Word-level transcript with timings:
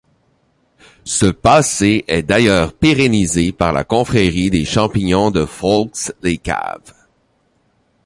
Ce 1.05 1.27
passé 1.27 2.05
est 2.07 2.23
d’ailleurs 2.23 2.73
pérennisé 2.73 3.51
par 3.51 3.71
la 3.71 3.83
confrérie 3.83 4.49
des 4.49 4.65
champignons 4.65 5.29
de 5.29 5.45
Folx-les-Caves. 5.45 6.91